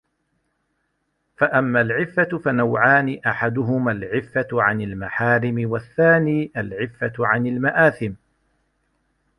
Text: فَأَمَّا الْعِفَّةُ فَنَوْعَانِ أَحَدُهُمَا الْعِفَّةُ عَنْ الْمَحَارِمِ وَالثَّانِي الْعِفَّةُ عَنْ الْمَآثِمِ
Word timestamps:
فَأَمَّا 1.37 1.81
الْعِفَّةُ 1.81 2.37
فَنَوْعَانِ 2.37 3.19
أَحَدُهُمَا 3.27 3.91
الْعِفَّةُ 3.91 4.47
عَنْ 4.53 4.81
الْمَحَارِمِ 4.81 5.69
وَالثَّانِي 5.71 6.51
الْعِفَّةُ 6.57 7.13
عَنْ 7.19 7.47
الْمَآثِمِ 7.47 8.13